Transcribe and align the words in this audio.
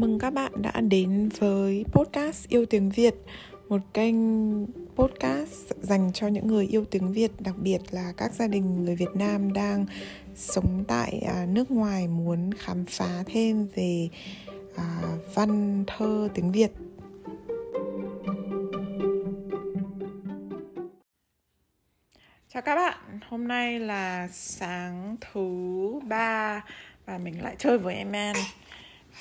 mừng 0.00 0.18
các 0.18 0.30
bạn 0.30 0.52
đã 0.62 0.80
đến 0.80 1.28
với 1.38 1.84
podcast 1.92 2.48
Yêu 2.48 2.66
Tiếng 2.66 2.90
Việt 2.90 3.14
Một 3.68 3.80
kênh 3.94 4.16
podcast 4.96 5.72
dành 5.80 6.10
cho 6.14 6.26
những 6.26 6.46
người 6.46 6.66
yêu 6.66 6.84
tiếng 6.84 7.12
Việt 7.12 7.30
Đặc 7.38 7.54
biệt 7.58 7.78
là 7.90 8.12
các 8.16 8.34
gia 8.34 8.46
đình 8.46 8.84
người 8.84 8.96
Việt 8.96 9.14
Nam 9.14 9.52
đang 9.52 9.86
sống 10.34 10.84
tại 10.88 11.22
à, 11.28 11.46
nước 11.48 11.70
ngoài 11.70 12.08
Muốn 12.08 12.50
khám 12.54 12.84
phá 12.84 13.22
thêm 13.26 13.66
về 13.74 14.08
à, 14.76 15.02
văn 15.34 15.84
thơ 15.86 16.28
tiếng 16.34 16.52
Việt. 16.52 16.70
Chào 22.48 22.62
các 22.62 22.76
bạn, 22.76 23.20
hôm 23.28 23.48
nay 23.48 23.80
là 23.80 24.28
sáng 24.32 25.16
thứ 25.20 25.50
ba 26.08 26.64
và 27.06 27.18
mình 27.18 27.42
lại 27.42 27.54
chơi 27.58 27.78
với 27.78 27.94
em 27.94 28.12
An 28.12 28.36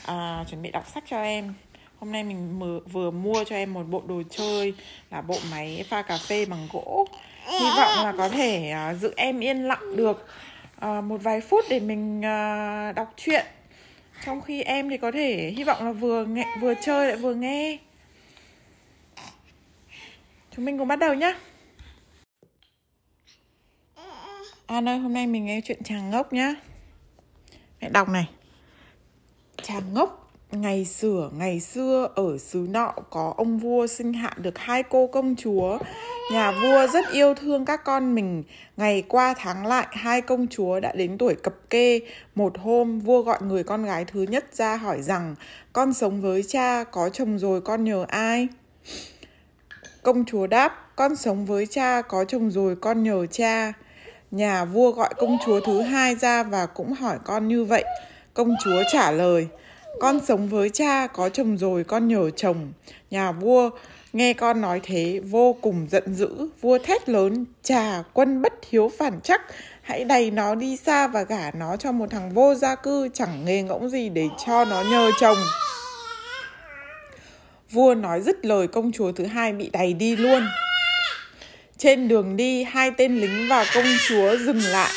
à, 0.06 0.46
chuẩn 0.50 0.62
bị 0.62 0.72
đọc 0.72 0.88
sách 0.94 1.04
cho 1.08 1.22
em. 1.22 1.54
Hôm 2.00 2.12
nay 2.12 2.24
mình 2.24 2.60
mở, 2.60 2.80
vừa 2.92 3.12
mua 3.12 3.44
cho 3.44 3.56
em 3.56 3.74
một 3.74 3.84
bộ 3.84 4.04
đồ 4.08 4.23
chơi 4.30 4.73
là 5.12 5.22
bộ 5.22 5.38
máy 5.52 5.86
pha 5.90 6.02
cà 6.02 6.18
phê 6.18 6.46
bằng 6.46 6.68
gỗ. 6.72 7.08
Hy 7.46 7.66
vọng 7.78 8.06
là 8.06 8.14
có 8.18 8.30
thể 8.30 8.73
uh, 8.92 9.02
giữ 9.02 9.14
em 9.18 9.40
yên 9.40 9.64
lặng 9.64 9.96
được 9.96 10.28
uh, 10.86 11.04
một 11.04 11.18
vài 11.23 11.42
phút 11.42 11.66
để 11.70 11.80
mình 11.80 12.20
uh, 12.20 12.96
đọc 12.96 13.14
truyện. 13.18 13.46
Trong 14.26 14.42
khi 14.42 14.62
em 14.62 14.90
thì 14.90 14.98
có 14.98 15.12
thể 15.12 15.54
hy 15.58 15.64
vọng 15.64 15.86
là 15.86 15.92
vừa 15.92 16.26
nghe, 16.26 16.45
vừa 16.59 16.73
chơi 16.82 17.08
lại 17.08 17.18
vừa 17.18 17.34
nghe. 17.34 17.78
Chúng 20.56 20.66
mình 20.66 20.78
cùng 20.78 20.88
bắt 20.88 21.00
đầu 21.00 21.14
nhá. 21.14 21.34
An 24.66 24.90
ơi 24.90 24.98
hôm 24.98 25.14
nay 25.14 25.28
mình 25.28 25.45
nghe 25.45 25.62
chuyện 25.66 25.84
chàng 25.84 26.09
ngốc 26.09 26.34
nhá. 26.34 26.56
Mẹ 27.82 27.90
đọc 27.90 28.09
này. 28.09 28.28
Chàng 29.68 29.94
ngốc 29.94 30.30
Ngày 30.52 30.86
xưa, 30.86 31.30
ngày 31.38 31.60
xưa 31.60 32.10
ở 32.16 32.38
xứ 32.38 32.68
nọ 32.70 32.94
có 33.10 33.34
ông 33.38 33.60
vua 33.60 33.88
sinh 33.88 34.14
hạ 34.14 34.34
được 34.38 34.58
hai 34.58 34.84
cô 34.84 35.08
công 35.08 35.36
chúa. 35.36 35.78
Nhà 36.32 36.52
vua 36.52 36.88
rất 36.88 37.06
yêu 37.12 37.34
thương 37.34 37.66
các 37.66 37.84
con 37.84 38.16
mình. 38.16 38.44
Ngày 38.78 39.04
qua 39.08 39.34
tháng 39.38 39.66
lại, 39.66 39.88
hai 39.92 40.22
công 40.22 40.48
chúa 40.48 40.80
đã 40.80 40.92
đến 40.96 41.18
tuổi 41.18 41.36
cập 41.36 41.54
kê. 41.70 42.00
Một 42.36 42.58
hôm, 42.59 43.00
vua 43.00 43.22
gọi 43.22 43.38
người 43.42 43.64
con 43.64 43.86
gái 43.86 44.06
thứ 44.06 44.22
nhất 44.22 44.46
ra 44.54 44.78
hỏi 44.78 45.02
rằng 45.02 45.36
Con 45.74 45.94
sống 45.94 46.22
với 46.22 46.44
cha, 46.48 46.84
có 46.84 47.09
chồng 47.09 47.40
rồi 47.40 47.62
con 47.62 47.84
nhờ 47.84 48.06
ai? 48.08 48.48
Công 50.04 50.26
chúa 50.26 50.48
đáp, 50.48 50.96
con 50.96 51.16
sống 51.16 51.46
với 51.46 51.66
cha, 51.66 52.02
có 52.02 52.26
chồng 52.26 52.52
rồi 52.52 52.76
con 52.76 53.04
nhờ 53.04 53.26
cha. 53.26 53.74
Nhà 54.31 54.66
vua 54.66 54.92
gọi 54.92 55.14
công 55.18 55.38
chúa 55.46 55.59
thứ 55.59 55.81
hai 55.81 56.16
ra 56.16 56.44
và 56.44 56.66
cũng 56.66 56.94
hỏi 56.94 57.18
con 57.24 57.48
như 57.48 57.64
vậy. 57.64 57.84
Công 58.38 58.56
chúa 58.64 58.84
trả 58.92 59.12
lời, 59.12 59.48
con 60.00 60.20
sống 60.28 60.50
với 60.50 60.70
cha, 60.70 61.08
có 61.08 61.30
chồng 61.30 61.58
rồi 61.58 61.84
con 61.84 62.08
nhờ 62.08 62.30
chồng. 62.30 62.74
Nhà 63.12 63.32
vua 63.32 63.70
nghe 64.14 64.34
con 64.34 64.62
nói 64.62 64.80
thế 64.84 65.22
vô 65.24 65.56
cùng 65.62 65.88
giận 65.92 66.16
dữ, 66.16 66.30
vua 66.62 66.78
thét 66.78 67.10
lớn, 67.10 67.46
trà 67.64 68.04
quân 68.14 68.42
bất 68.42 68.54
hiếu 68.70 68.92
phản 68.98 69.20
chắc, 69.24 69.42
hãy 69.82 70.04
đẩy 70.04 70.32
nó 70.32 70.56
đi 70.56 70.78
xa 70.78 71.08
và 71.08 71.24
gả 71.24 71.52
nó 71.52 71.78
cho 71.78 71.92
một 71.92 72.12
thằng 72.12 72.34
vô 72.34 72.56
gia 72.56 72.76
cư 72.76 73.10
chẳng 73.14 73.46
nghề 73.46 73.62
ngỗng 73.62 73.90
gì 73.90 74.10
để 74.10 74.28
cho 74.46 74.66
nó 74.66 74.84
nhờ 74.92 75.12
chồng. 75.20 75.38
Vua 77.72 77.96
nói 77.96 78.22
dứt 78.22 78.46
lời 78.46 78.68
công 78.68 78.92
chúa 78.92 79.12
thứ 79.12 79.26
hai 79.26 79.54
bị 79.54 79.70
đẩy 79.74 79.94
đi 79.94 80.16
luôn. 80.16 80.48
Trên 81.78 82.08
đường 82.08 82.38
đi, 82.38 82.64
hai 82.64 82.92
tên 82.92 83.18
lính 83.18 83.48
và 83.50 83.66
công 83.76 83.86
chúa 84.08 84.38
dừng 84.38 84.60
lại 84.60 84.92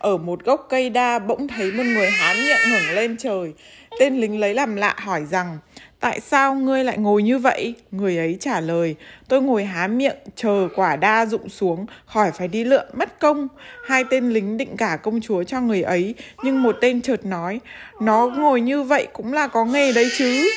ở 0.00 0.16
một 0.16 0.44
gốc 0.44 0.66
cây 0.68 0.90
đa 0.90 1.18
bỗng 1.18 1.48
thấy 1.48 1.72
một 1.72 1.82
người 1.82 2.10
hán 2.10 2.36
miệng 2.36 2.70
ngẩng 2.70 2.94
lên 2.94 3.16
trời. 3.16 3.52
Tên 4.00 4.20
lính 4.20 4.40
lấy 4.40 4.54
làm 4.54 4.76
lạ 4.76 4.94
hỏi 4.98 5.24
rằng, 5.30 5.58
tại 6.00 6.20
sao 6.20 6.54
ngươi 6.54 6.84
lại 6.84 6.98
ngồi 6.98 7.22
như 7.22 7.38
vậy? 7.38 7.74
Người 7.90 8.16
ấy 8.18 8.36
trả 8.40 8.60
lời, 8.60 8.96
tôi 9.28 9.42
ngồi 9.42 9.64
há 9.64 9.86
miệng 9.86 10.16
chờ 10.36 10.68
quả 10.74 10.96
đa 10.96 11.26
rụng 11.26 11.48
xuống, 11.48 11.86
khỏi 12.06 12.30
phải 12.32 12.48
đi 12.48 12.64
lượn 12.64 12.86
mất 12.94 13.18
công. 13.20 13.48
Hai 13.86 14.04
tên 14.10 14.30
lính 14.30 14.56
định 14.56 14.76
cả 14.76 14.98
công 15.02 15.20
chúa 15.20 15.44
cho 15.44 15.60
người 15.60 15.82
ấy, 15.82 16.14
nhưng 16.44 16.62
một 16.62 16.76
tên 16.80 17.02
chợt 17.02 17.26
nói, 17.26 17.60
nó 18.00 18.26
ngồi 18.26 18.60
như 18.60 18.82
vậy 18.82 19.06
cũng 19.12 19.32
là 19.32 19.48
có 19.48 19.64
nghề 19.64 19.92
đấy 19.92 20.08
chứ 20.18 20.50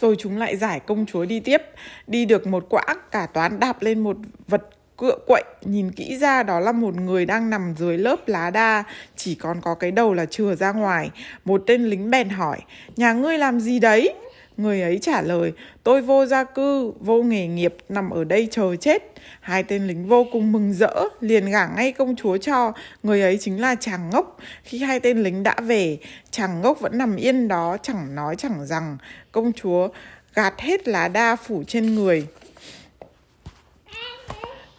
rồi 0.00 0.16
chúng 0.18 0.38
lại 0.38 0.56
giải 0.56 0.80
công 0.80 1.06
chúa 1.06 1.24
đi 1.24 1.40
tiếp 1.40 1.62
đi 2.06 2.24
được 2.24 2.46
một 2.46 2.66
quãng 2.68 2.98
cả 3.10 3.26
toán 3.26 3.60
đạp 3.60 3.82
lên 3.82 4.00
một 4.00 4.16
vật 4.48 4.62
cựa 4.96 5.18
quậy, 5.26 5.44
nhìn 5.62 5.90
kỹ 5.90 6.18
ra 6.18 6.42
đó 6.42 6.60
là 6.60 6.72
một 6.72 6.94
người 6.94 7.26
đang 7.26 7.50
nằm 7.50 7.74
dưới 7.78 7.98
lớp 7.98 8.28
lá 8.28 8.50
đa, 8.50 8.84
chỉ 9.16 9.34
còn 9.34 9.60
có 9.60 9.74
cái 9.74 9.90
đầu 9.90 10.14
là 10.14 10.26
chừa 10.26 10.54
ra 10.54 10.72
ngoài. 10.72 11.10
Một 11.44 11.62
tên 11.66 11.84
lính 11.84 12.10
bèn 12.10 12.28
hỏi, 12.28 12.58
nhà 12.96 13.12
ngươi 13.12 13.38
làm 13.38 13.60
gì 13.60 13.78
đấy? 13.78 14.14
Người 14.56 14.82
ấy 14.82 14.98
trả 15.02 15.22
lời, 15.22 15.52
tôi 15.82 16.02
vô 16.02 16.26
gia 16.26 16.44
cư, 16.44 16.92
vô 17.00 17.22
nghề 17.22 17.46
nghiệp, 17.46 17.76
nằm 17.88 18.10
ở 18.10 18.24
đây 18.24 18.48
chờ 18.50 18.76
chết. 18.76 19.02
Hai 19.40 19.62
tên 19.62 19.86
lính 19.86 20.08
vô 20.08 20.26
cùng 20.32 20.52
mừng 20.52 20.72
rỡ, 20.72 20.94
liền 21.20 21.50
gả 21.50 21.66
ngay 21.66 21.92
công 21.92 22.16
chúa 22.16 22.36
cho. 22.36 22.72
Người 23.02 23.22
ấy 23.22 23.38
chính 23.40 23.60
là 23.60 23.74
chàng 23.74 24.10
ngốc. 24.10 24.38
Khi 24.62 24.78
hai 24.78 25.00
tên 25.00 25.22
lính 25.22 25.42
đã 25.42 25.54
về, 25.60 25.98
chàng 26.30 26.60
ngốc 26.60 26.80
vẫn 26.80 26.98
nằm 26.98 27.16
yên 27.16 27.48
đó, 27.48 27.76
chẳng 27.82 28.14
nói 28.14 28.36
chẳng 28.36 28.66
rằng. 28.66 28.98
Công 29.32 29.52
chúa 29.52 29.88
gạt 30.34 30.54
hết 30.58 30.88
lá 30.88 31.08
đa 31.08 31.36
phủ 31.36 31.64
trên 31.66 31.94
người 31.94 32.26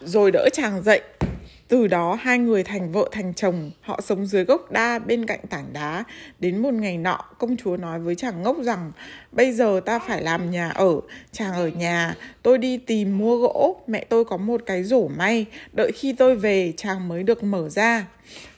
rồi 0.08 0.30
đỡ 0.30 0.48
chàng 0.52 0.82
dậy. 0.82 1.00
Từ 1.68 1.86
đó 1.86 2.18
hai 2.20 2.38
người 2.38 2.64
thành 2.64 2.92
vợ 2.92 3.08
thành 3.12 3.34
chồng, 3.34 3.70
họ 3.80 4.00
sống 4.04 4.26
dưới 4.26 4.44
gốc 4.44 4.72
đa 4.72 4.98
bên 4.98 5.26
cạnh 5.26 5.40
tảng 5.50 5.72
đá. 5.72 6.04
Đến 6.38 6.62
một 6.62 6.74
ngày 6.74 6.98
nọ, 6.98 7.24
công 7.38 7.56
chúa 7.56 7.76
nói 7.76 8.00
với 8.00 8.14
chàng 8.14 8.42
ngốc 8.42 8.56
rằng, 8.62 8.92
bây 9.32 9.52
giờ 9.52 9.80
ta 9.86 9.98
phải 9.98 10.22
làm 10.22 10.50
nhà 10.50 10.68
ở, 10.70 11.00
chàng 11.32 11.52
ở 11.52 11.68
nhà, 11.68 12.14
tôi 12.42 12.58
đi 12.58 12.76
tìm 12.76 13.18
mua 13.18 13.36
gỗ, 13.36 13.82
mẹ 13.86 14.04
tôi 14.04 14.24
có 14.24 14.36
một 14.36 14.60
cái 14.66 14.82
rổ 14.84 15.08
may, 15.08 15.46
đợi 15.72 15.92
khi 15.94 16.12
tôi 16.12 16.36
về 16.36 16.72
chàng 16.76 17.08
mới 17.08 17.22
được 17.22 17.44
mở 17.44 17.68
ra. 17.68 18.06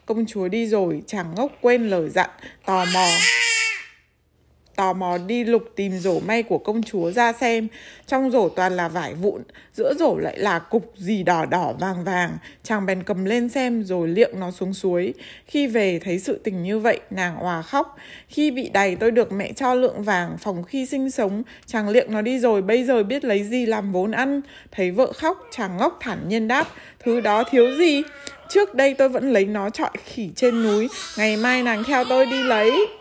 Công 0.06 0.26
chúa 0.26 0.48
đi 0.48 0.66
rồi, 0.66 1.02
chàng 1.06 1.34
ngốc 1.36 1.52
quên 1.60 1.90
lời 1.90 2.08
dặn, 2.08 2.30
tò 2.66 2.84
mò 2.94 3.06
tò 4.80 4.92
mò 4.92 5.18
đi 5.18 5.44
lục 5.44 5.62
tìm 5.76 5.98
rổ 5.98 6.20
may 6.20 6.42
của 6.42 6.58
công 6.58 6.82
chúa 6.82 7.10
ra 7.10 7.32
xem. 7.32 7.68
Trong 8.06 8.30
rổ 8.30 8.48
toàn 8.48 8.76
là 8.76 8.88
vải 8.88 9.14
vụn, 9.14 9.42
giữa 9.74 9.94
rổ 9.98 10.16
lại 10.16 10.38
là 10.38 10.58
cục 10.58 10.92
gì 10.96 11.22
đỏ 11.22 11.46
đỏ 11.46 11.72
vàng 11.80 12.04
vàng. 12.04 12.30
Chàng 12.62 12.86
bèn 12.86 13.02
cầm 13.02 13.24
lên 13.24 13.48
xem 13.48 13.84
rồi 13.84 14.08
liệng 14.08 14.40
nó 14.40 14.50
xuống 14.50 14.74
suối. 14.74 15.14
Khi 15.46 15.66
về 15.66 16.00
thấy 16.04 16.18
sự 16.18 16.40
tình 16.44 16.62
như 16.62 16.78
vậy, 16.78 17.00
nàng 17.10 17.36
òa 17.36 17.62
khóc. 17.62 17.96
Khi 18.28 18.50
bị 18.50 18.68
đầy 18.68 18.96
tôi 18.96 19.10
được 19.10 19.32
mẹ 19.32 19.52
cho 19.52 19.74
lượng 19.74 20.02
vàng, 20.02 20.36
phòng 20.38 20.64
khi 20.64 20.86
sinh 20.86 21.10
sống, 21.10 21.42
chàng 21.66 21.88
liệng 21.88 22.12
nó 22.12 22.22
đi 22.22 22.38
rồi, 22.38 22.62
bây 22.62 22.84
giờ 22.84 23.02
biết 23.02 23.24
lấy 23.24 23.44
gì 23.44 23.66
làm 23.66 23.92
vốn 23.92 24.10
ăn. 24.10 24.40
Thấy 24.70 24.90
vợ 24.90 25.12
khóc, 25.12 25.46
chàng 25.50 25.76
ngốc 25.76 25.98
thản 26.00 26.28
nhiên 26.28 26.48
đáp, 26.48 26.68
thứ 27.04 27.20
đó 27.20 27.44
thiếu 27.50 27.76
gì? 27.78 28.02
Trước 28.48 28.74
đây 28.74 28.94
tôi 28.94 29.08
vẫn 29.08 29.32
lấy 29.32 29.44
nó 29.44 29.70
trọi 29.70 29.90
khỉ 30.04 30.30
trên 30.36 30.62
núi, 30.62 30.88
ngày 31.18 31.36
mai 31.36 31.62
nàng 31.62 31.84
theo 31.84 32.04
tôi 32.08 32.26
đi 32.26 32.42
lấy. 32.42 32.99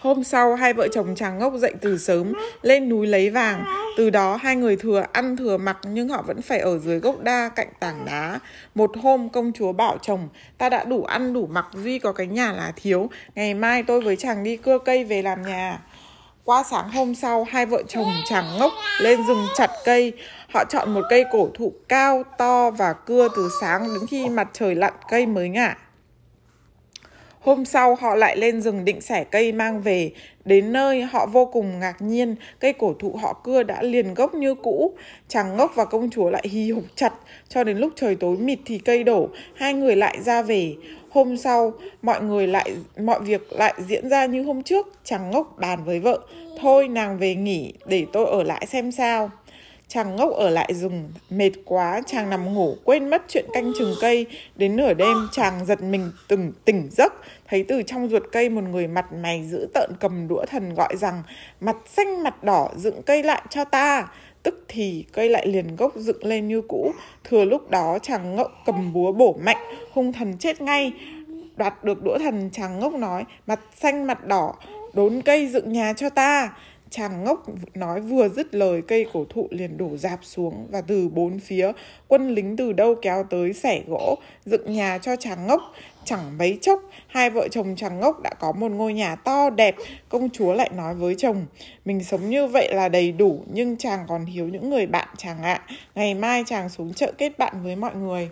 Hôm 0.00 0.24
sau, 0.24 0.54
hai 0.54 0.72
vợ 0.72 0.88
chồng 0.88 1.14
chàng 1.14 1.38
ngốc 1.38 1.52
dậy 1.56 1.72
từ 1.80 1.98
sớm, 1.98 2.32
lên 2.62 2.88
núi 2.88 3.06
lấy 3.06 3.30
vàng. 3.30 3.64
Từ 3.96 4.10
đó, 4.10 4.36
hai 4.36 4.56
người 4.56 4.76
thừa 4.76 5.04
ăn 5.12 5.36
thừa 5.36 5.56
mặc 5.56 5.78
nhưng 5.82 6.08
họ 6.08 6.22
vẫn 6.22 6.42
phải 6.42 6.58
ở 6.58 6.78
dưới 6.78 6.98
gốc 6.98 7.22
đa 7.22 7.50
cạnh 7.56 7.68
tảng 7.80 8.04
đá. 8.06 8.38
Một 8.74 8.90
hôm, 9.02 9.28
công 9.28 9.52
chúa 9.52 9.72
bảo 9.72 9.98
chồng, 10.02 10.28
ta 10.58 10.68
đã 10.68 10.84
đủ 10.84 11.04
ăn 11.04 11.32
đủ 11.32 11.46
mặc, 11.46 11.66
duy 11.72 11.98
có 11.98 12.12
cái 12.12 12.26
nhà 12.26 12.52
là 12.52 12.72
thiếu. 12.76 13.10
Ngày 13.34 13.54
mai 13.54 13.82
tôi 13.82 14.00
với 14.00 14.16
chàng 14.16 14.44
đi 14.44 14.56
cưa 14.56 14.78
cây 14.78 15.04
về 15.04 15.22
làm 15.22 15.42
nhà. 15.42 15.78
Qua 16.44 16.62
sáng 16.70 16.90
hôm 16.90 17.14
sau, 17.14 17.46
hai 17.50 17.66
vợ 17.66 17.82
chồng 17.88 18.12
chàng 18.24 18.58
ngốc 18.58 18.72
lên 19.00 19.20
rừng 19.26 19.46
chặt 19.56 19.70
cây. 19.84 20.12
Họ 20.54 20.64
chọn 20.64 20.94
một 20.94 21.02
cây 21.10 21.24
cổ 21.32 21.48
thụ 21.54 21.72
cao, 21.88 22.22
to 22.38 22.70
và 22.70 22.92
cưa 22.92 23.28
từ 23.36 23.48
sáng 23.60 23.88
đến 23.94 24.06
khi 24.10 24.28
mặt 24.28 24.48
trời 24.52 24.74
lặn 24.74 24.92
cây 25.10 25.26
mới 25.26 25.48
ngả. 25.48 25.76
Hôm 27.40 27.64
sau 27.64 27.94
họ 27.94 28.14
lại 28.14 28.36
lên 28.36 28.60
rừng 28.60 28.84
định 28.84 29.00
xẻ 29.00 29.24
cây 29.24 29.52
mang 29.52 29.82
về. 29.82 30.10
Đến 30.44 30.72
nơi 30.72 31.02
họ 31.02 31.26
vô 31.26 31.46
cùng 31.46 31.80
ngạc 31.80 32.02
nhiên, 32.02 32.36
cây 32.60 32.72
cổ 32.72 32.94
thụ 32.98 33.16
họ 33.22 33.40
cưa 33.44 33.62
đã 33.62 33.82
liền 33.82 34.14
gốc 34.14 34.34
như 34.34 34.54
cũ. 34.54 34.92
Chàng 35.28 35.56
ngốc 35.56 35.72
và 35.74 35.84
công 35.84 36.10
chúa 36.10 36.30
lại 36.30 36.44
hì 36.50 36.70
hục 36.70 36.84
chặt, 36.94 37.12
cho 37.48 37.64
đến 37.64 37.78
lúc 37.78 37.92
trời 37.96 38.16
tối 38.16 38.36
mịt 38.36 38.58
thì 38.64 38.78
cây 38.78 39.04
đổ, 39.04 39.28
hai 39.54 39.74
người 39.74 39.96
lại 39.96 40.18
ra 40.22 40.42
về. 40.42 40.74
Hôm 41.10 41.36
sau, 41.36 41.72
mọi 42.02 42.22
người 42.22 42.46
lại 42.46 42.72
mọi 43.00 43.20
việc 43.20 43.52
lại 43.52 43.74
diễn 43.88 44.08
ra 44.08 44.26
như 44.26 44.42
hôm 44.42 44.62
trước, 44.62 44.86
chàng 45.04 45.30
ngốc 45.30 45.56
bàn 45.58 45.84
với 45.84 46.00
vợ, 46.00 46.20
thôi 46.60 46.88
nàng 46.88 47.18
về 47.18 47.34
nghỉ 47.34 47.72
để 47.86 48.06
tôi 48.12 48.26
ở 48.26 48.42
lại 48.42 48.66
xem 48.66 48.92
sao. 48.92 49.30
Chàng 49.88 50.16
ngốc 50.16 50.30
ở 50.30 50.50
lại 50.50 50.74
rừng, 50.74 51.12
mệt 51.30 51.50
quá, 51.64 52.00
chàng 52.06 52.30
nằm 52.30 52.54
ngủ, 52.54 52.76
quên 52.84 53.10
mất 53.10 53.22
chuyện 53.28 53.44
canh 53.52 53.72
chừng 53.78 53.94
cây. 54.00 54.26
Đến 54.56 54.76
nửa 54.76 54.94
đêm, 54.94 55.16
chàng 55.32 55.66
giật 55.66 55.82
mình 55.82 56.12
từng 56.28 56.52
tỉnh 56.64 56.88
giấc, 56.92 57.12
thấy 57.48 57.64
từ 57.68 57.82
trong 57.82 58.08
ruột 58.08 58.22
cây 58.32 58.48
một 58.48 58.64
người 58.64 58.86
mặt 58.86 59.12
mày 59.12 59.44
dữ 59.44 59.68
tợn 59.74 59.90
cầm 60.00 60.28
đũa 60.28 60.44
thần 60.46 60.74
gọi 60.74 60.96
rằng 60.96 61.22
mặt 61.60 61.76
xanh 61.86 62.22
mặt 62.22 62.44
đỏ 62.44 62.68
dựng 62.76 63.02
cây 63.02 63.22
lại 63.22 63.42
cho 63.50 63.64
ta. 63.64 64.08
Tức 64.42 64.64
thì 64.68 65.04
cây 65.12 65.28
lại 65.28 65.46
liền 65.46 65.76
gốc 65.76 65.92
dựng 65.96 66.24
lên 66.24 66.48
như 66.48 66.62
cũ. 66.68 66.92
Thừa 67.24 67.44
lúc 67.44 67.70
đó 67.70 67.98
chàng 68.02 68.36
ngốc 68.36 68.52
cầm 68.66 68.92
búa 68.92 69.12
bổ 69.12 69.38
mạnh, 69.42 69.76
hung 69.92 70.12
thần 70.12 70.38
chết 70.38 70.60
ngay. 70.60 70.92
đoạt 71.56 71.84
được 71.84 72.04
đũa 72.04 72.18
thần 72.18 72.50
chàng 72.52 72.78
ngốc 72.78 72.92
nói 72.92 73.24
mặt 73.46 73.60
xanh 73.76 74.06
mặt 74.06 74.26
đỏ 74.26 74.54
đốn 74.92 75.22
cây 75.24 75.46
dựng 75.46 75.72
nhà 75.72 75.92
cho 75.92 76.10
ta 76.10 76.52
chàng 76.90 77.24
ngốc 77.24 77.46
nói 77.74 78.00
vừa 78.00 78.28
dứt 78.28 78.54
lời, 78.54 78.82
cây 78.88 79.06
cổ 79.12 79.24
thụ 79.28 79.48
liền 79.50 79.76
đổ 79.76 79.96
dạp 79.96 80.18
xuống 80.22 80.66
và 80.70 80.80
từ 80.80 81.08
bốn 81.08 81.38
phía, 81.38 81.72
quân 82.08 82.28
lính 82.34 82.56
từ 82.56 82.72
đâu 82.72 82.94
kéo 83.02 83.24
tới 83.30 83.52
xẻ 83.52 83.82
gỗ, 83.86 84.18
dựng 84.44 84.72
nhà 84.72 84.98
cho 84.98 85.16
chàng 85.16 85.46
ngốc. 85.46 85.60
Chẳng 86.04 86.38
mấy 86.38 86.58
chốc, 86.62 86.82
hai 87.06 87.30
vợ 87.30 87.48
chồng 87.48 87.74
chàng 87.76 88.00
ngốc 88.00 88.20
đã 88.22 88.30
có 88.40 88.52
một 88.52 88.70
ngôi 88.70 88.94
nhà 88.94 89.14
to 89.14 89.50
đẹp, 89.50 89.76
công 90.08 90.30
chúa 90.30 90.52
lại 90.52 90.70
nói 90.76 90.94
với 90.94 91.14
chồng, 91.14 91.46
mình 91.84 92.04
sống 92.04 92.30
như 92.30 92.46
vậy 92.46 92.74
là 92.74 92.88
đầy 92.88 93.12
đủ, 93.12 93.44
nhưng 93.52 93.76
chàng 93.76 94.04
còn 94.08 94.26
thiếu 94.34 94.48
những 94.48 94.70
người 94.70 94.86
bạn 94.86 95.08
chàng 95.16 95.42
ạ. 95.42 95.62
Ngày 95.94 96.14
mai 96.14 96.44
chàng 96.46 96.68
xuống 96.68 96.94
chợ 96.94 97.12
kết 97.18 97.38
bạn 97.38 97.62
với 97.62 97.76
mọi 97.76 97.94
người. 97.94 98.30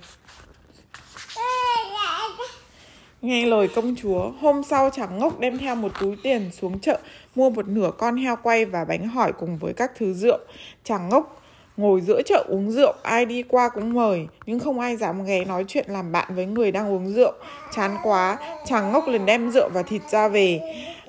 Nghe 3.23 3.47
lời 3.47 3.69
công 3.69 3.95
chúa, 4.03 4.31
hôm 4.41 4.63
sau 4.63 4.91
chàng 4.91 5.19
ngốc 5.19 5.41
đem 5.41 5.59
theo 5.59 5.75
một 5.75 5.93
túi 6.01 6.17
tiền 6.23 6.51
xuống 6.53 6.79
chợ 6.79 6.99
mua 7.35 7.51
một 7.51 7.69
nửa 7.69 7.91
con 7.99 8.17
heo 8.17 8.37
quay 8.43 8.65
và 8.65 8.85
bánh 8.85 9.09
hỏi 9.09 9.33
cùng 9.33 9.59
với 9.59 9.73
các 9.73 9.93
thứ 9.97 10.15
rượu. 10.15 10.39
Chàng 10.85 11.09
ngốc 11.09 11.43
ngồi 11.77 12.01
giữa 12.01 12.23
chợ 12.27 12.45
uống 12.49 12.71
rượu, 12.71 12.93
ai 13.03 13.27
đi 13.27 13.43
qua 13.43 13.69
cũng 13.69 13.95
mời, 13.95 14.27
nhưng 14.47 14.59
không 14.59 14.81
ai 14.81 14.97
dám 14.97 15.25
ghé 15.25 15.45
nói 15.45 15.65
chuyện 15.69 15.87
làm 15.89 16.13
bạn 16.13 16.35
với 16.35 16.47
người 16.47 16.73
đang 16.73 16.93
uống 16.93 17.09
rượu. 17.15 17.33
Chán 17.73 17.97
quá, 18.03 18.39
chàng 18.67 18.93
ngốc 18.93 19.09
liền 19.09 19.27
đem 19.27 19.51
rượu 19.51 19.69
và 19.75 19.83
thịt 19.83 20.03
ra 20.11 20.29
về. 20.29 20.61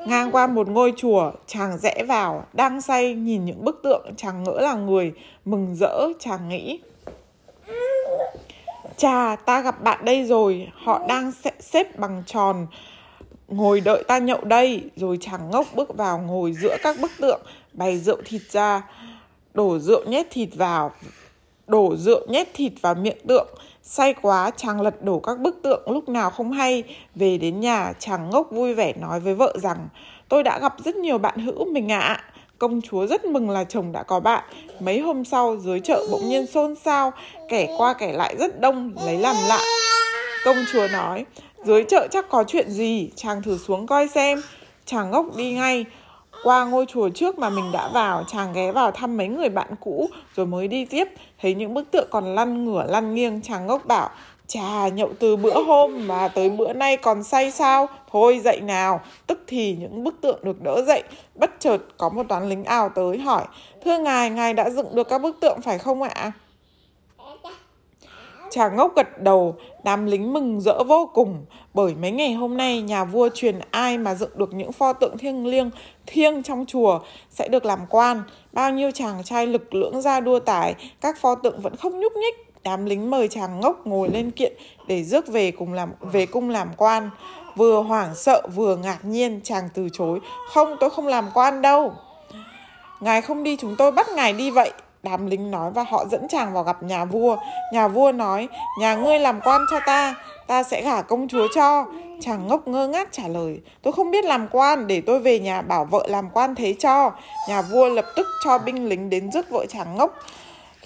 Ngang 0.08 0.32
qua 0.32 0.48
một 0.48 0.70
ngôi 0.70 0.94
chùa, 0.98 1.32
chàng 1.48 1.78
rẽ 1.78 2.04
vào, 2.08 2.46
đang 2.54 2.82
say 2.82 3.16
nhìn 3.16 3.46
những 3.46 3.66
bức 3.66 3.80
tượng, 3.84 4.06
chàng 4.18 4.44
ngỡ 4.44 4.60
là 4.62 4.74
người, 4.74 5.14
mừng 5.46 5.76
rỡ, 5.76 6.08
chàng 6.20 6.50
nghĩ. 6.50 6.80
Chà, 8.98 9.36
ta 9.36 9.62
gặp 9.62 9.84
bạn 9.84 10.06
đây 10.06 10.24
rồi, 10.24 10.68
họ 10.84 11.02
đang 11.08 11.32
xếp 11.60 12.00
bằng 12.00 12.24
tròn, 12.26 12.68
ngồi 13.48 13.82
đợi 13.82 14.04
ta 14.08 14.18
nhậu 14.18 14.44
đây. 14.44 14.90
Rồi 14.96 15.18
chàng 15.22 15.52
ngốc 15.52 15.68
bước 15.76 15.98
vào 15.98 16.20
ngồi 16.20 16.54
giữa 16.54 16.78
các 16.84 16.96
bức 17.02 17.12
tượng, 17.20 17.42
bày 17.74 17.98
rượu 17.98 18.18
thịt 18.26 18.42
ra, 18.52 18.82
đổ 19.54 19.80
rượu 19.80 20.04
nhét 20.08 20.28
thịt 20.30 20.50
vào, 20.56 20.92
đổ 21.68 21.96
rượu 21.98 22.28
nhét 22.30 22.48
thịt 22.54 22.72
vào 22.82 22.96
miệng 22.96 23.28
tượng. 23.28 23.48
Say 23.84 24.14
quá, 24.14 24.52
chàng 24.58 24.82
lật 24.82 25.04
đổ 25.04 25.20
các 25.20 25.40
bức 25.40 25.60
tượng 25.64 25.92
lúc 25.92 26.10
nào 26.10 26.30
không 26.30 26.52
hay. 26.52 26.84
Về 27.16 27.38
đến 27.38 27.60
nhà, 27.60 27.94
chàng 28.00 28.30
ngốc 28.30 28.52
vui 28.52 28.74
vẻ 28.74 28.94
nói 28.94 29.20
với 29.20 29.36
vợ 29.36 29.54
rằng, 29.62 29.88
tôi 30.30 30.44
đã 30.44 30.60
gặp 30.60 30.76
rất 30.86 30.96
nhiều 30.96 31.18
bạn 31.18 31.40
hữu 31.40 31.66
mình 31.66 31.92
ạ. 31.92 32.00
À. 32.00 32.24
Công 32.60 32.82
chúa 32.82 33.08
rất 33.08 33.26
mừng 33.26 33.50
là 33.50 33.64
chồng 33.64 33.92
đã 33.92 34.04
có 34.04 34.20
bạn. 34.20 34.44
Mấy 34.80 35.00
hôm 35.00 35.26
sau, 35.26 35.58
dưới 35.58 35.80
chợ 35.80 36.06
bỗng 36.12 36.30
nhiên 36.30 36.48
xôn 36.48 36.76
xao, 36.76 37.14
kẻ 37.50 37.76
qua 37.78 37.94
kẻ 37.94 38.14
lại 38.14 38.36
rất 38.40 38.60
đông, 38.60 38.94
lấy 39.06 39.18
làm 39.18 39.36
lạ. 39.48 39.60
Công 40.46 40.58
chúa 40.74 40.88
nói, 40.88 41.26
dưới 41.66 41.84
chợ 41.84 42.08
chắc 42.12 42.30
có 42.30 42.44
chuyện 42.48 42.70
gì, 42.70 43.10
chàng 43.16 43.42
thử 43.42 43.58
xuống 43.58 43.88
coi 43.88 44.08
xem. 44.08 44.42
Chàng 44.86 45.12
ngốc 45.12 45.26
đi 45.36 45.52
ngay, 45.52 45.86
qua 46.44 46.66
ngôi 46.66 46.86
chùa 46.86 47.10
trước 47.10 47.40
mà 47.40 47.50
mình 47.50 47.72
đã 47.72 47.90
vào, 47.94 48.24
chàng 48.28 48.54
ghé 48.54 48.72
vào 48.72 48.92
thăm 48.92 49.18
mấy 49.18 49.28
người 49.28 49.50
bạn 49.50 49.68
cũ 49.80 50.10
rồi 50.36 50.46
mới 50.46 50.68
đi 50.68 50.86
tiếp. 50.86 51.08
Thấy 51.42 51.56
những 51.56 51.74
bức 51.74 51.92
tượng 51.92 52.08
còn 52.12 52.36
lăn 52.36 52.66
ngửa 52.66 52.86
lăn 52.90 53.16
nghiêng, 53.16 53.42
chàng 53.42 53.68
ngốc 53.68 53.86
bảo, 53.86 54.10
Chà, 54.48 54.88
nhậu 54.88 55.10
từ 55.20 55.36
bữa 55.36 55.64
hôm 55.64 56.08
mà 56.08 56.28
tới 56.28 56.50
bữa 56.50 56.74
nay 56.74 56.98
còn 56.98 57.24
say 57.24 57.52
sao? 57.52 57.88
Thôi 58.12 58.42
dậy 58.44 58.62
nào. 58.62 59.02
Tức 59.28 59.44
thì 59.48 59.76
những 59.80 60.04
bức 60.04 60.22
tượng 60.22 60.40
được 60.44 60.62
đỡ 60.62 60.84
dậy. 60.88 61.04
Bất 61.36 61.52
chợt 61.60 61.78
có 61.98 62.10
một 62.10 62.24
toán 62.30 62.50
lính 62.50 62.64
ảo 62.64 62.90
tới 62.90 63.18
hỏi. 63.18 63.46
Thưa 63.86 64.00
ngài, 64.00 64.30
ngài 64.30 64.54
đã 64.54 64.70
dựng 64.70 64.96
được 64.96 65.10
các 65.10 65.18
bức 65.18 65.40
tượng 65.40 65.62
phải 65.62 65.78
không 65.78 66.02
ạ? 66.02 66.32
Chàng 68.50 68.76
ngốc 68.76 68.96
gật 68.96 69.22
đầu, 69.22 69.56
đám 69.84 70.06
lính 70.06 70.34
mừng 70.34 70.62
rỡ 70.62 70.84
vô 70.84 71.10
cùng, 71.14 71.46
bởi 71.74 71.96
mấy 71.96 72.12
ngày 72.12 72.34
hôm 72.34 72.58
nay 72.58 72.82
nhà 72.82 73.04
vua 73.04 73.30
truyền 73.34 73.60
ai 73.72 73.98
mà 73.98 74.16
dựng 74.16 74.30
được 74.36 74.54
những 74.54 74.72
pho 74.72 74.94
tượng 74.94 75.18
thiêng 75.18 75.48
liêng, 75.48 75.70
thiêng 76.06 76.44
trong 76.44 76.66
chùa 76.66 77.00
sẽ 77.30 77.48
được 77.48 77.66
làm 77.66 77.80
quan. 77.90 78.22
Bao 78.54 78.72
nhiêu 78.72 78.92
chàng 78.92 79.24
trai 79.24 79.48
lực 79.48 79.74
lưỡng 79.74 80.02
ra 80.02 80.20
đua 80.20 80.40
tải 80.40 80.76
các 81.02 81.18
pho 81.22 81.36
tượng 81.36 81.62
vẫn 81.62 81.76
không 81.76 82.00
nhúc 82.00 82.14
nhích, 82.16 82.57
đám 82.68 82.86
lính 82.86 83.12
mời 83.12 83.28
chàng 83.28 83.60
ngốc 83.60 83.88
ngồi 83.88 84.10
lên 84.10 84.32
kiện 84.32 84.54
để 84.88 85.04
rước 85.04 85.28
về 85.28 85.52
cùng 85.52 85.74
làm, 85.74 85.92
về 86.02 86.26
cung 86.26 86.50
làm 86.50 86.70
quan. 86.78 87.10
Vừa 87.56 87.82
hoảng 87.82 88.16
sợ, 88.16 88.42
vừa 88.56 88.76
ngạc 88.76 88.98
nhiên, 89.06 89.40
chàng 89.44 89.70
từ 89.74 89.90
chối, 89.94 90.20
không, 90.54 90.76
tôi 90.80 90.90
không 90.90 91.08
làm 91.08 91.30
quan 91.34 91.62
đâu. 91.62 91.94
Ngài 93.00 93.22
không 93.22 93.44
đi, 93.44 93.58
chúng 93.58 93.76
tôi 93.78 93.92
bắt 93.92 94.08
ngài 94.16 94.34
đi 94.34 94.52
vậy. 94.52 94.72
Đám 95.04 95.26
lính 95.26 95.52
nói 95.52 95.72
và 95.72 95.84
họ 95.84 96.06
dẫn 96.12 96.28
chàng 96.28 96.54
vào 96.54 96.64
gặp 96.64 96.84
nhà 96.84 97.06
vua. 97.06 97.38
Nhà 97.74 97.88
vua 97.88 98.12
nói, 98.12 98.48
nhà 98.80 98.96
ngươi 98.96 99.20
làm 99.20 99.40
quan 99.42 99.62
cho 99.72 99.80
ta 99.86 100.16
ta 100.48 100.64
sẽ 100.64 100.82
gả 100.82 101.02
công 101.02 101.28
chúa 101.28 101.48
cho. 101.56 101.86
Chàng 102.22 102.48
ngốc 102.48 102.68
ngơ 102.68 102.88
ngác 102.88 103.10
trả 103.12 103.28
lời, 103.28 103.60
tôi 103.82 103.94
không 103.94 104.12
biết 104.12 104.26
làm 104.26 104.48
quan, 104.52 104.88
để 104.88 105.02
tôi 105.02 105.20
về 105.20 105.40
nhà 105.40 105.62
bảo 105.62 105.86
vợ 105.86 106.06
làm 106.10 106.30
quan 106.34 106.56
thế 106.56 106.76
cho. 106.80 107.12
Nhà 107.50 107.62
vua 107.62 107.90
lập 107.90 108.06
tức 108.16 108.28
cho 108.46 108.58
binh 108.58 108.90
lính 108.90 109.10
đến 109.10 109.32
rước 109.32 109.50
vợ 109.50 109.66
chàng 109.70 109.96
ngốc 109.96 110.14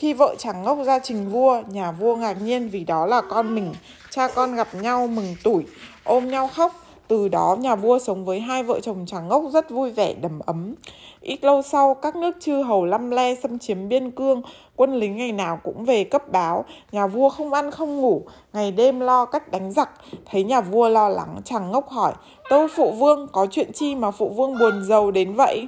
khi 0.01 0.13
vợ 0.13 0.35
chàng 0.37 0.63
ngốc 0.63 0.77
ra 0.85 0.99
trình 0.99 1.29
vua, 1.29 1.61
nhà 1.67 1.91
vua 1.91 2.15
ngạc 2.15 2.41
nhiên 2.41 2.69
vì 2.69 2.83
đó 2.83 3.05
là 3.05 3.21
con 3.21 3.55
mình. 3.55 3.73
Cha 4.09 4.27
con 4.27 4.55
gặp 4.55 4.67
nhau 4.75 5.07
mừng 5.07 5.35
tủi, 5.43 5.63
ôm 6.03 6.29
nhau 6.29 6.49
khóc. 6.55 6.73
Từ 7.07 7.27
đó 7.27 7.57
nhà 7.59 7.75
vua 7.75 7.99
sống 7.99 8.25
với 8.25 8.39
hai 8.39 8.63
vợ 8.63 8.79
chồng 8.79 9.05
chàng 9.07 9.27
ngốc 9.27 9.43
rất 9.53 9.69
vui 9.69 9.91
vẻ 9.91 10.13
đầm 10.13 10.39
ấm. 10.39 10.75
Ít 11.21 11.43
lâu 11.43 11.61
sau, 11.61 11.93
các 11.93 12.15
nước 12.15 12.35
chư 12.39 12.61
hầu 12.61 12.85
lăm 12.85 13.11
le 13.11 13.35
xâm 13.35 13.59
chiếm 13.59 13.89
biên 13.89 14.11
cương, 14.11 14.41
quân 14.75 14.95
lính 14.95 15.17
ngày 15.17 15.31
nào 15.31 15.59
cũng 15.63 15.85
về 15.85 16.03
cấp 16.03 16.31
báo. 16.31 16.65
Nhà 16.91 17.07
vua 17.07 17.29
không 17.29 17.53
ăn 17.53 17.71
không 17.71 17.97
ngủ, 17.97 18.23
ngày 18.53 18.71
đêm 18.71 18.99
lo 18.99 19.25
cách 19.25 19.51
đánh 19.51 19.71
giặc. 19.71 19.89
Thấy 20.25 20.43
nhà 20.43 20.61
vua 20.61 20.89
lo 20.89 21.09
lắng, 21.09 21.41
chàng 21.45 21.71
ngốc 21.71 21.89
hỏi, 21.89 22.13
Tâu 22.49 22.67
phụ 22.75 22.91
vương, 22.91 23.27
có 23.31 23.47
chuyện 23.51 23.71
chi 23.73 23.95
mà 23.95 24.11
phụ 24.11 24.29
vương 24.29 24.59
buồn 24.59 24.85
giàu 24.85 25.11
đến 25.11 25.33
vậy? 25.33 25.67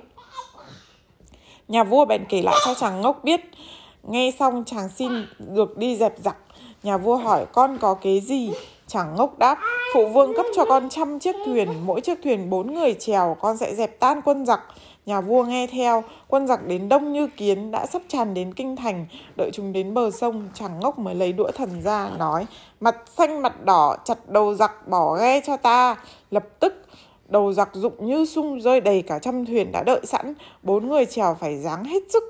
Nhà 1.67 1.83
vua 1.83 2.05
bèn 2.05 2.25
kể 2.29 2.41
lại 2.41 2.55
cho 2.65 2.73
chàng 2.73 3.01
ngốc 3.01 3.23
biết, 3.23 3.41
Nghe 4.07 4.31
xong 4.39 4.63
chàng 4.65 4.89
xin 4.89 5.11
được 5.39 5.77
đi 5.77 5.95
dẹp 5.95 6.13
giặc. 6.23 6.37
Nhà 6.83 6.97
vua 6.97 7.15
hỏi 7.15 7.45
con 7.51 7.77
có 7.81 7.93
kế 7.93 8.19
gì? 8.19 8.51
Chàng 8.87 9.15
ngốc 9.15 9.39
đáp, 9.39 9.57
phụ 9.93 10.07
vương 10.07 10.33
cấp 10.35 10.45
cho 10.55 10.65
con 10.65 10.89
trăm 10.89 11.19
chiếc 11.19 11.35
thuyền, 11.45 11.69
mỗi 11.85 12.01
chiếc 12.01 12.19
thuyền 12.23 12.49
bốn 12.49 12.73
người 12.73 12.93
chèo, 12.93 13.37
con 13.39 13.57
sẽ 13.57 13.75
dẹp 13.75 13.99
tan 13.99 14.21
quân 14.25 14.45
giặc. 14.45 14.59
Nhà 15.05 15.21
vua 15.21 15.43
nghe 15.43 15.67
theo, 15.67 16.03
quân 16.27 16.47
giặc 16.47 16.67
đến 16.67 16.89
đông 16.89 17.13
như 17.13 17.27
kiến, 17.27 17.71
đã 17.71 17.85
sắp 17.85 18.01
tràn 18.07 18.33
đến 18.33 18.53
kinh 18.53 18.75
thành. 18.75 19.05
Đợi 19.37 19.49
chúng 19.53 19.73
đến 19.73 19.93
bờ 19.93 20.11
sông, 20.11 20.49
chàng 20.53 20.79
ngốc 20.79 20.99
mới 20.99 21.15
lấy 21.15 21.33
đũa 21.33 21.51
thần 21.51 21.81
ra, 21.83 22.09
nói, 22.19 22.45
mặt 22.79 22.95
xanh 23.17 23.41
mặt 23.41 23.65
đỏ, 23.65 23.97
chặt 24.05 24.29
đầu 24.29 24.55
giặc, 24.55 24.87
bỏ 24.87 25.15
ghe 25.15 25.41
cho 25.41 25.57
ta. 25.57 25.95
Lập 26.31 26.43
tức, 26.59 26.73
đầu 27.27 27.53
giặc 27.53 27.69
dụng 27.73 28.07
như 28.07 28.25
sung 28.25 28.61
rơi 28.61 28.81
đầy 28.81 29.01
cả 29.01 29.19
trăm 29.19 29.45
thuyền 29.45 29.71
đã 29.71 29.83
đợi 29.83 30.01
sẵn, 30.03 30.33
bốn 30.63 30.87
người 30.87 31.05
chèo 31.05 31.37
phải 31.39 31.57
dáng 31.57 31.83
hết 31.83 32.03
sức 32.09 32.23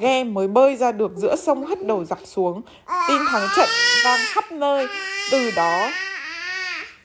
ghe 0.00 0.24
mới 0.24 0.48
bơi 0.48 0.76
ra 0.76 0.92
được 0.92 1.12
giữa 1.16 1.36
sông 1.36 1.66
hất 1.66 1.86
đầu 1.86 2.04
giặc 2.04 2.18
xuống. 2.24 2.62
Tin 3.08 3.18
thắng 3.30 3.48
trận 3.56 3.68
vang 4.04 4.20
khắp 4.34 4.52
nơi. 4.52 4.86
Từ 5.32 5.50
đó, 5.56 5.88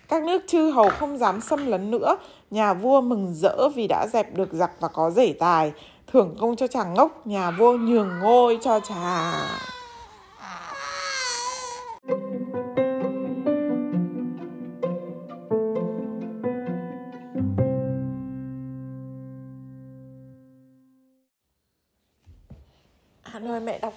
các 0.10 0.24
nước 0.24 0.44
chư 0.48 0.70
hầu 0.70 0.90
không 0.90 1.18
dám 1.18 1.42
xâm 1.42 1.68
lấn 1.68 1.92
nữa. 1.92 2.18
Nhà 2.52 2.74
vua 2.74 3.02
mừng 3.02 3.34
rỡ 3.34 3.70
vì 3.76 3.88
đã 3.88 4.08
dẹp 4.14 4.36
được 4.36 4.50
giặc 4.52 4.72
và 4.80 4.88
có 4.88 5.12
rể 5.12 5.34
tài. 5.40 5.72
Thưởng 6.14 6.36
công 6.40 6.56
cho 6.56 6.68
chàng 6.68 6.94
ngốc, 6.94 7.28
nhà 7.28 7.52
vua 7.52 7.78
nhường 7.78 8.20
ngôi 8.20 8.60
cho 8.62 8.80
chàng. 8.80 9.48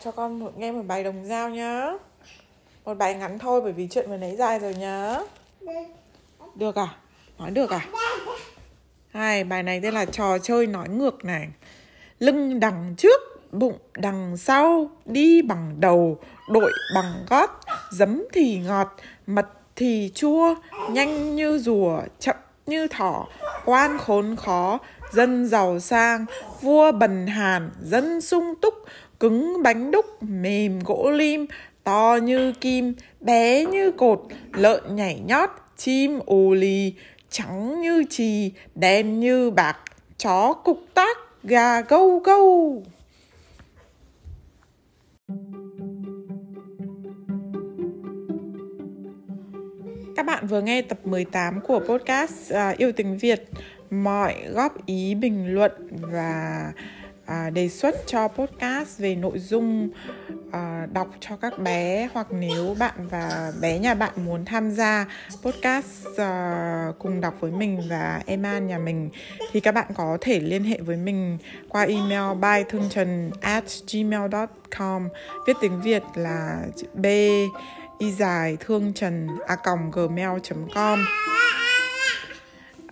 Cho 0.08 0.12
con 0.12 0.38
một 0.38 0.58
nghe 0.58 0.72
một 0.72 0.82
bài 0.86 1.04
đồng 1.04 1.24
dao 1.24 1.50
nhá 1.50 1.92
Một 2.84 2.94
bài 2.94 3.14
ngắn 3.14 3.38
thôi 3.38 3.60
bởi 3.60 3.72
vì 3.72 3.88
chuyện 3.90 4.10
vừa 4.10 4.16
nãy 4.16 4.36
dài 4.36 4.58
rồi 4.58 4.74
nhá 4.74 5.20
Được 6.54 6.78
à? 6.78 6.88
Nói 7.38 7.50
được 7.50 7.70
à? 7.70 7.86
Hai, 9.10 9.44
bài 9.44 9.62
này 9.62 9.80
tên 9.82 9.94
là 9.94 10.04
trò 10.04 10.38
chơi 10.38 10.66
nói 10.66 10.88
ngược 10.88 11.24
này 11.24 11.48
Lưng 12.18 12.60
đằng 12.60 12.94
trước, 12.98 13.20
bụng 13.52 13.78
đằng 13.94 14.36
sau 14.36 14.90
Đi 15.04 15.42
bằng 15.42 15.74
đầu, 15.80 16.18
đội 16.50 16.72
bằng 16.94 17.24
gót 17.30 17.60
Giấm 17.90 18.24
thì 18.32 18.58
ngọt, 18.58 18.96
mật 19.26 19.46
thì 19.76 20.12
chua 20.14 20.54
Nhanh 20.90 21.36
như 21.36 21.58
rùa, 21.58 22.00
chậm 22.18 22.36
như 22.68 22.86
thỏ 22.86 23.26
Quan 23.64 23.98
khốn 23.98 24.36
khó, 24.36 24.78
dân 25.12 25.46
giàu 25.46 25.80
sang 25.80 26.26
Vua 26.60 26.92
bần 26.92 27.26
hàn, 27.26 27.70
dân 27.82 28.20
sung 28.20 28.54
túc 28.62 28.74
cứng 29.20 29.62
bánh 29.62 29.90
đúc 29.90 30.22
mềm 30.22 30.78
gỗ 30.84 31.10
lim 31.10 31.46
to 31.84 32.18
như 32.22 32.52
kim 32.52 32.94
bé 33.20 33.64
như 33.66 33.90
cột 33.90 34.20
lợn 34.52 34.96
nhảy 34.96 35.20
nhót 35.26 35.50
chim 35.76 36.20
ồ 36.26 36.54
lì 36.54 36.92
trắng 37.30 37.80
như 37.80 38.04
trì, 38.10 38.52
đen 38.74 39.20
như 39.20 39.50
bạc 39.50 39.76
chó 40.18 40.52
cục 40.52 40.80
tác 40.94 41.16
gà 41.44 41.80
gâu 41.80 42.18
gâu. 42.18 42.82
Các 50.18 50.26
bạn 50.26 50.46
vừa 50.46 50.60
nghe 50.60 50.82
tập 50.82 50.98
18 51.04 51.60
của 51.60 51.80
podcast 51.80 52.52
à, 52.52 52.74
Yêu 52.78 52.92
tiếng 52.92 53.18
Việt. 53.18 53.48
Mọi 53.90 54.34
góp 54.50 54.86
ý, 54.86 55.14
bình 55.14 55.54
luận 55.54 55.72
và 55.90 56.72
à, 57.26 57.50
đề 57.50 57.68
xuất 57.68 57.94
cho 58.06 58.28
podcast 58.28 58.98
về 58.98 59.14
nội 59.14 59.38
dung 59.38 59.88
à, 60.52 60.86
đọc 60.92 61.08
cho 61.20 61.36
các 61.36 61.58
bé 61.58 62.08
hoặc 62.12 62.26
nếu 62.30 62.76
bạn 62.78 62.94
và 63.10 63.52
bé 63.60 63.78
nhà 63.78 63.94
bạn 63.94 64.12
muốn 64.24 64.44
tham 64.44 64.70
gia 64.70 65.06
podcast 65.42 66.06
à, 66.16 66.92
cùng 66.98 67.20
đọc 67.20 67.34
với 67.40 67.50
mình 67.50 67.82
và 67.90 68.22
em 68.26 68.42
an 68.42 68.66
nhà 68.66 68.78
mình 68.78 69.10
thì 69.52 69.60
các 69.60 69.72
bạn 69.72 69.86
có 69.94 70.18
thể 70.20 70.40
liên 70.40 70.64
hệ 70.64 70.78
với 70.80 70.96
mình 70.96 71.38
qua 71.68 71.82
email 71.82 72.38
by 72.38 72.64
thương 72.68 72.88
trần 72.90 73.30
at 73.40 73.64
gmail.com 73.92 75.08
viết 75.46 75.56
tiếng 75.60 75.80
Việt 75.80 76.02
là 76.14 76.62
b 76.94 77.06
y 77.98 78.12
dài 78.12 78.56
thương 78.60 78.92
trần 78.92 79.28
a 79.46 79.56
còng 79.56 79.90
gmail.com 79.90 81.04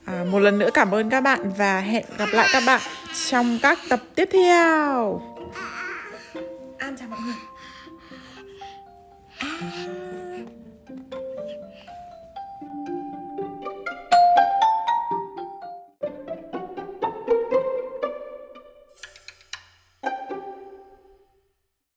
à, 0.04 0.24
một 0.30 0.38
lần 0.38 0.58
nữa 0.58 0.70
cảm 0.74 0.94
ơn 0.94 1.10
các 1.10 1.20
bạn 1.20 1.52
và 1.58 1.80
hẹn 1.80 2.04
gặp 2.18 2.28
lại 2.32 2.48
các 2.52 2.62
bạn 2.66 2.80
trong 3.30 3.58
các 3.62 3.78
tập 3.88 4.00
tiếp 4.14 4.28
theo 4.32 5.20
an 6.78 6.96
chào 6.98 7.08
mọi 7.08 7.20
người. 7.24 7.55